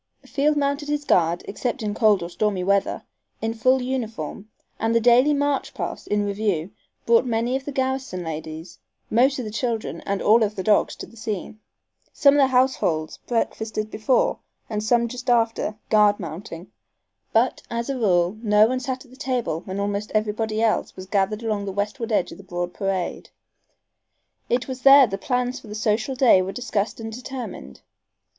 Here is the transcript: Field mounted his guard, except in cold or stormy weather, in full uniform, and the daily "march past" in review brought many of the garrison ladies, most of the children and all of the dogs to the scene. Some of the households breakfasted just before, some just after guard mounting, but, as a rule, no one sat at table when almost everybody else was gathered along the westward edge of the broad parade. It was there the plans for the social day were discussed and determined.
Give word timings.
Field 0.25 0.57
mounted 0.57 0.89
his 0.89 1.05
guard, 1.05 1.43
except 1.47 1.83
in 1.83 1.93
cold 1.93 2.23
or 2.23 2.29
stormy 2.31 2.63
weather, 2.63 3.03
in 3.39 3.53
full 3.53 3.83
uniform, 3.83 4.49
and 4.79 4.95
the 4.95 4.99
daily 4.99 5.31
"march 5.31 5.75
past" 5.75 6.07
in 6.07 6.25
review 6.25 6.71
brought 7.05 7.23
many 7.23 7.55
of 7.55 7.65
the 7.65 7.71
garrison 7.71 8.23
ladies, 8.23 8.79
most 9.11 9.37
of 9.37 9.45
the 9.45 9.51
children 9.51 10.01
and 10.07 10.19
all 10.19 10.41
of 10.41 10.55
the 10.55 10.63
dogs 10.63 10.95
to 10.95 11.05
the 11.05 11.15
scene. 11.15 11.59
Some 12.11 12.33
of 12.33 12.39
the 12.39 12.47
households 12.47 13.17
breakfasted 13.27 13.91
just 13.91 13.91
before, 13.91 14.39
some 14.79 15.07
just 15.07 15.29
after 15.29 15.77
guard 15.91 16.19
mounting, 16.19 16.71
but, 17.31 17.61
as 17.69 17.87
a 17.87 17.95
rule, 17.99 18.39
no 18.41 18.65
one 18.65 18.79
sat 18.79 19.05
at 19.05 19.19
table 19.19 19.59
when 19.65 19.79
almost 19.79 20.11
everybody 20.15 20.63
else 20.63 20.95
was 20.95 21.05
gathered 21.05 21.43
along 21.43 21.65
the 21.65 21.71
westward 21.71 22.11
edge 22.11 22.31
of 22.31 22.39
the 22.39 22.43
broad 22.43 22.73
parade. 22.73 23.29
It 24.49 24.67
was 24.67 24.81
there 24.81 25.05
the 25.05 25.19
plans 25.19 25.59
for 25.59 25.67
the 25.67 25.75
social 25.75 26.15
day 26.15 26.41
were 26.41 26.51
discussed 26.51 26.99
and 26.99 27.13
determined. 27.13 27.81